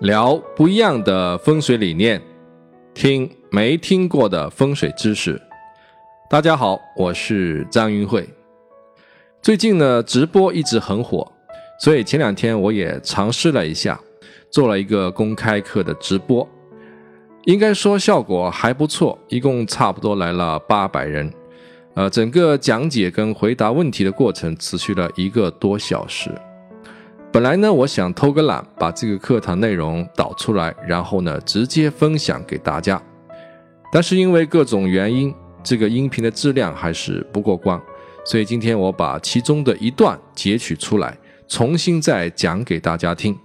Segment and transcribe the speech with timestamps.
[0.00, 2.18] 聊不一样的风水理念，
[2.94, 5.38] 听没听过的风水知识。
[6.30, 8.26] 大家好，我是张云慧。
[9.42, 11.30] 最近呢，直播一直很火，
[11.80, 14.00] 所以前两天我也尝试了一下，
[14.50, 16.48] 做了一个公开课的直播。
[17.44, 21.30] 应该说效果还不错，一共差不多来了八百人。
[21.92, 26.30] 呃，整个讲解跟回答问题的过程持续了一个多小时。
[27.32, 33.00] 本来呢，我想偷个懒，把这个课堂内容导出来，然后呢，直接分享给大家。
[33.92, 37.80] 但是因为各种原因，这个音频的质量还是不过关，
[38.24, 41.16] 所以今天我把其中的一段截取出来，
[41.46, 43.38] 重新再讲给大家听。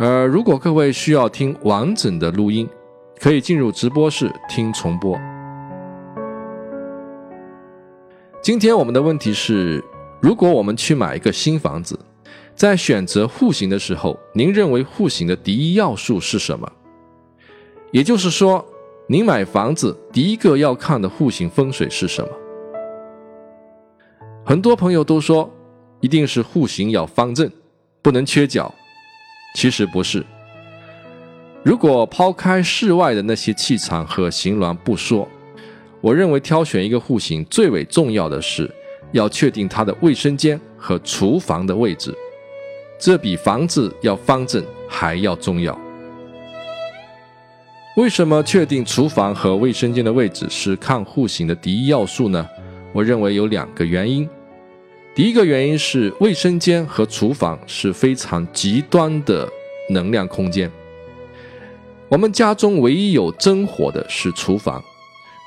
[0.00, 2.68] 呃，如果各位需要听完整的录音，
[3.20, 5.16] 可以进入直播室听重播。
[8.42, 9.80] 今天我们的问题是：
[10.20, 11.96] 如果我们去买一个新房子。
[12.60, 16.70] 在选择户型的时候，您认为户型的第一要素是什么？
[17.90, 18.62] 也就是说，
[19.06, 22.28] 您买房子第一个要看的户型风水是什么？
[24.44, 25.50] 很多朋友都说，
[26.00, 27.50] 一定是户型要方正，
[28.02, 28.70] 不能缺角。
[29.54, 30.22] 其实不是。
[31.62, 35.26] 如果抛开室外的那些气场和形峦不说，
[36.02, 38.70] 我认为挑选一个户型最为重要的是
[39.12, 42.14] 要确定它的卫生间和厨房的位置。
[43.00, 45.76] 这比房子要方正还要重要。
[47.96, 52.46] 为什么确定厨房和卫生间的位置是看户型的第一要素呢？
[52.92, 54.28] 我认为有两个原因。
[55.14, 59.48] 第一个原因是卫生间和厨房是非常极端的
[59.88, 60.70] 能量空间。
[62.08, 64.82] 我们家中唯一有真火的是厨房，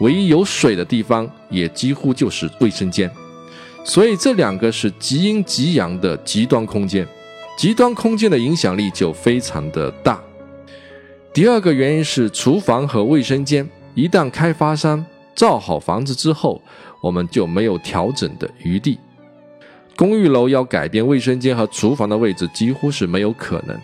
[0.00, 3.10] 唯一有水的地方也几乎就是卫生间，
[3.84, 7.06] 所以这两个是极阴极阳的极端空间。
[7.58, 10.22] 极端空间的影响力就非常的大。
[11.34, 15.04] 第二个原因是，厨房和卫生间一旦开发商
[15.34, 16.62] 造好房子之后，
[17.02, 18.96] 我们就没有调整的余地。
[19.96, 23.76] 公寓楼要改变卫生间和厨房的位置，几乎是没有可能。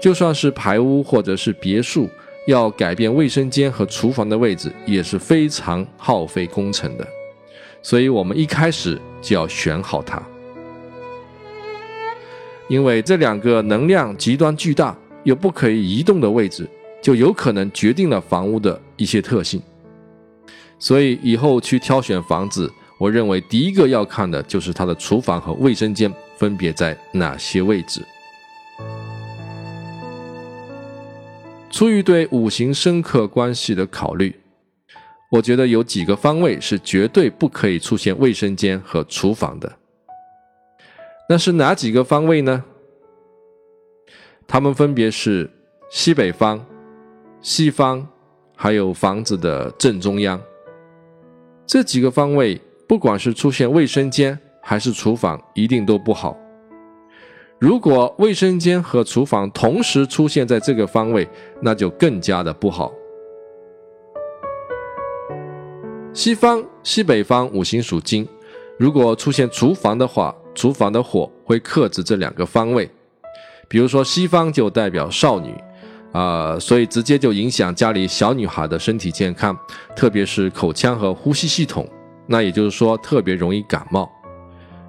[0.00, 2.08] 就算是排屋或者是别墅，
[2.46, 7.04] 要改变卫生间和厨房的位置，也是非常耗费工程的。
[7.82, 10.22] 所以，我们一开始就要选好它。
[12.68, 16.68] 因为这两个能量极端巨大又不可以移动的位置，
[17.02, 19.60] 就有可能决定了房屋的一些特性。
[20.78, 28.00] 所以以后去挑选房子，我认为第一个要看的就是它的厨房和卫生间分别在哪些位置。
[31.70, 34.34] 出于对五行深刻关系的考虑，
[35.30, 39.70] 我觉得有几个方位是绝对不可以出现卫生间和厨房的。
[41.30, 42.64] 那是哪几个方位呢？
[44.46, 45.50] 它们分别是
[45.90, 46.64] 西北方、
[47.42, 48.08] 西方，
[48.56, 50.40] 还有房子的正中央。
[51.66, 56.34] 这几个方位，不管是出现卫生间还是厨房，一定都不好。
[57.58, 61.28] 如果卫生间和厨房同时出现在这个方位，
[61.60, 62.90] 那就更加的不好。
[66.14, 68.26] 西方、西北方五行属金，
[68.78, 70.34] 如果出现厨房的话。
[70.54, 72.90] 厨房的火会克制这两个方位，
[73.68, 75.54] 比如说西方就代表少女，
[76.12, 79.56] 啊，所以直接就影响家里小女孩的身体健康，
[79.94, 81.88] 特别是口腔和呼吸系统，
[82.26, 84.10] 那也就是说特别容易感冒。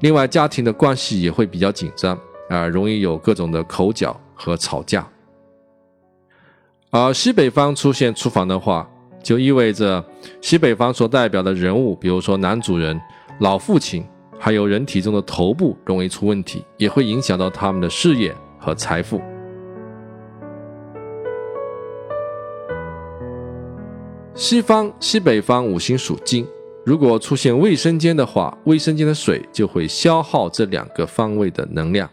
[0.00, 5.06] 另外，家庭的关系也会比较紧张，啊，容易有各种的口角和吵架。
[6.90, 8.88] 而西北方出现厨房的话，
[9.22, 10.04] 就意味着
[10.40, 13.00] 西北方所代表的人物，比如说男主人、
[13.38, 14.04] 老父亲。
[14.44, 19.22] 还有人体中的头部容易出问题，也会影响到他们的事业和财富。
[24.34, 26.44] 西方、西北方五行属金，
[26.84, 32.10] 如果出现卫生间的话，卫生间的水就会消耗这两个方位的能量，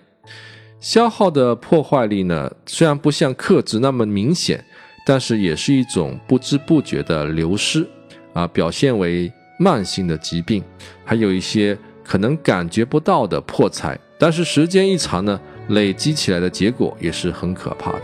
[0.79, 4.63] 消耗的破坏力呢，虽然不像克制那么明显，
[5.03, 7.87] 但是也是一种不知不觉的流失
[8.33, 10.63] 啊，表现为慢性的疾病，
[11.03, 11.75] 还有一些。
[12.09, 18.01] 可能感觉不到的破财，但是时间一长呢，累积起来的结果也是很可怕的。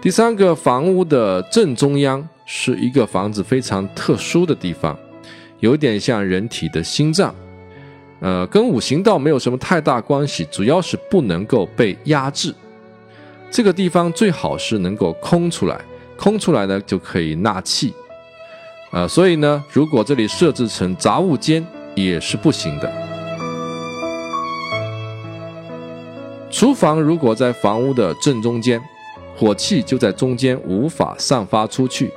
[0.00, 4.96] 第三个，房屋的正中央是一个房子非常特殊的地方，
[5.58, 7.34] 有点像人体的心脏，
[8.20, 12.54] 呃，跟五行道没有什么太大关系，主要是不能够被压制。
[13.50, 15.80] 这个地方最好是能够空出来，
[16.16, 17.92] 空出来呢就可以纳气。
[18.90, 21.64] 呃，所以呢，如果这里设置成杂物间
[21.94, 22.90] 也是不行的。
[26.50, 28.80] 厨房如果在房屋的正中间，
[29.36, 32.10] 火气就在中间无法散发出去，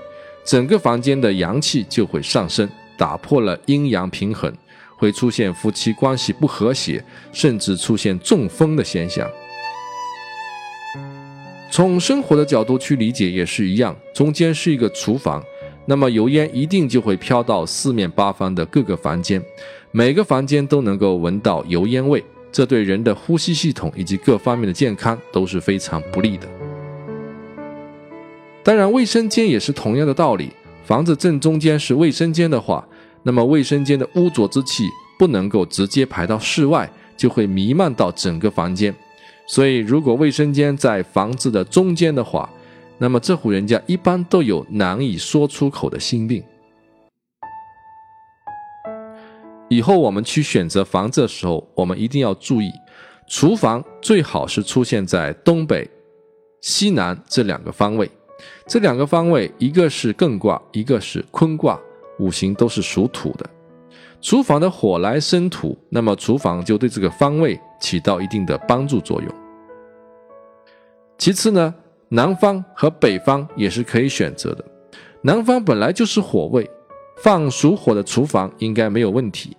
[0.45, 4.51] 整个房间的阳气就会上升，打破了阴阳平衡，
[4.95, 7.03] 会出现夫妻关系不和谐，
[7.33, 9.29] 甚至出现中风的现象。
[11.69, 15.43] 从生活的角度去理解也是一样，中间是一个厨房，
[15.91, 19.43] 那么油烟一定就会飘到四面八方的各个房间，
[19.91, 26.47] 每个房间都能够闻到油烟味，这对人的呼吸系统以及各方面的健康都是非常不利的。
[28.63, 30.51] 当然，卫生间也是同样的道理，
[30.85, 32.87] 房子正中间是卫生间的话，
[33.23, 34.85] 那么卫生间的污浊之气
[35.19, 38.95] 不能够直接排到室外，就会弥漫到整个房间。
[39.45, 42.49] 所以，如果卫生间在房子的中间的话，
[43.01, 46.43] 那么这户人家一般都有难以说出口的心病。
[49.69, 52.71] 以后我们去选择房子的时候，我们一定要注意，
[53.27, 55.89] 厨房最好是出现在东北、
[56.61, 58.07] 西南这两个方位。
[58.67, 61.79] 这两个方位，一个是艮卦，一个是坤卦，
[62.19, 63.49] 五行都是属土的。
[64.21, 69.33] 厨房的火来生土，那么厨房就对这个方位起到一定的帮助作用。
[71.17, 71.73] 其次呢，
[72.13, 74.65] 南方和北方也是可以选择的。
[75.21, 76.69] 南方本来就是火位，
[77.23, 79.55] 放属火的厨房应该没有问题。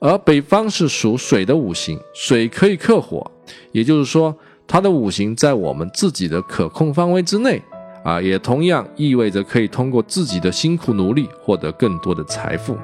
[0.00, 3.26] 而北方是属水的五行，水可以克火，
[3.72, 4.36] 也就是说，
[4.66, 7.62] 它的五行在我们自己的可控范围之内
[8.04, 12.76] 啊，也同样意味着可以通过自己的辛苦努力获得更多的财富。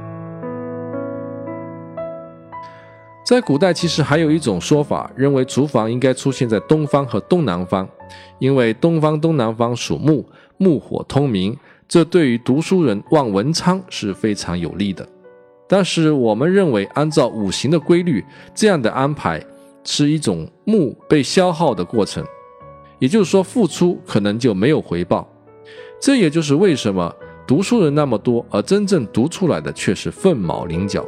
[3.30, 7.88] 在古代，其实还有一种说法，认为厨房应该出现在东方和东南方，
[8.40, 11.56] 因为东方、东南方属木，木火通明，
[11.86, 15.08] 这对于读书人望文昌是非常有利的。
[15.68, 19.40] 但是我们认为，按照五行的规律，这样的安排
[19.84, 22.24] 是一种木被消耗的过程，
[22.98, 25.24] 也就是说，付出可能就没有回报。
[26.00, 27.14] 这也就是为什么
[27.46, 31.06] 读书人那么多，而真正读出来的却是凤毛麟角。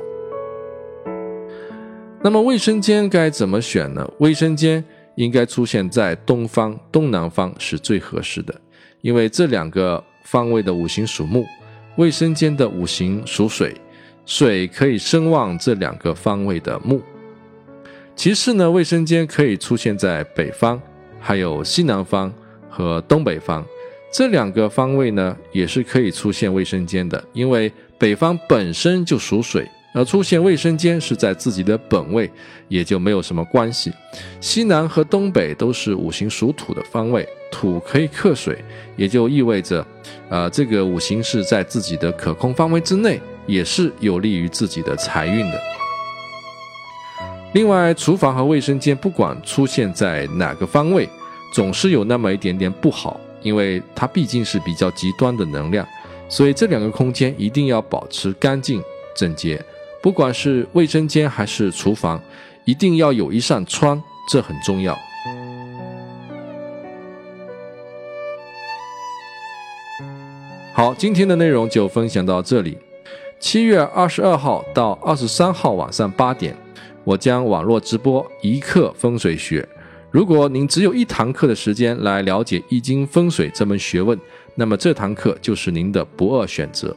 [2.24, 4.08] 那么卫生间该怎么选呢？
[4.20, 4.82] 卫生间
[5.16, 8.54] 应该出现在东方、东南方是最合适的，
[9.00, 11.44] 因为这两个方位的五行属木，
[11.96, 13.74] 卫生间的五行属水，
[14.24, 17.02] 水可以生旺这两个方位的木。
[18.14, 20.80] 其次呢，卫生间可以出现在北方、
[21.18, 22.32] 还有西南方
[22.70, 23.66] 和东北方
[24.12, 29.68] 这两个方位呢，也是可以出现卫生间的，因为北方本身就属水。
[29.94, 32.30] 而出现卫生间是在自己的本位，
[32.68, 33.92] 也就没有什么关系。
[34.40, 38.58] 西南和东北都是五行属土的方位，土可以克水，
[38.96, 39.86] 也就意味着，
[40.30, 45.60] 呃，这个五行是在自己的可控范围之内，也是有利于自己的财运的。
[47.52, 51.06] 另外，厨房和卫生间不管出现在哪个方位，
[51.52, 55.86] 总是有那么一点点不好，因为它毕竟是比较极端的能量，
[56.30, 58.82] 所以这两个空间一定要保持干净
[59.14, 59.62] 整洁。
[60.02, 62.20] 不管是卫生间还是厨房，
[62.64, 64.98] 一定要有一扇窗，这很重要。
[70.74, 72.76] 好，今天的内容就分享到这里。
[73.38, 76.56] 七月二十二号到二十三号晚上八点，
[77.04, 79.66] 我将网络直播一课风水学。
[80.10, 84.18] 如果您只有一堂课的时间来了解易经风水这门学问，
[84.56, 86.96] 那么这堂课就是您的不二选择。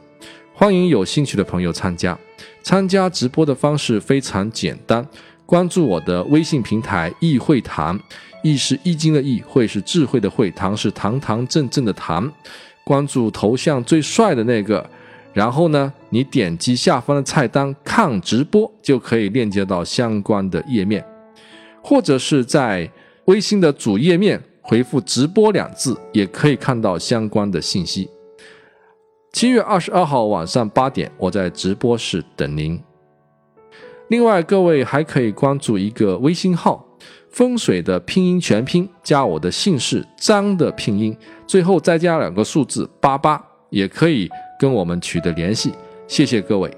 [0.58, 2.18] 欢迎有兴趣的朋友参加。
[2.62, 5.06] 参加直播的方式非常简单，
[5.44, 8.00] 关注我的微信平台“易会堂”，
[8.42, 12.32] 易是易经的易，会是智慧的会，堂是堂堂正正的堂。
[12.84, 14.88] 关注头像最帅的那个，
[15.34, 21.04] 然后呢，你点击下方的菜单看直播，就可以链接到相关的页面，
[21.82, 22.90] 或者是在
[23.26, 28.08] 微信的主页面回复“直播”两字，也可以看到相关的信息。
[29.36, 32.82] 七月二十二号晚上八点，我在直播室等您。
[34.08, 36.82] 另外，各位还可以关注一个微信号
[37.28, 41.14] “风水”的拼音全拼，加我的姓氏张的拼音，
[41.46, 43.38] 最后再加两个数字八八，
[43.68, 44.26] 也可以
[44.58, 45.74] 跟我们取得联系。
[46.08, 46.74] 谢谢各位。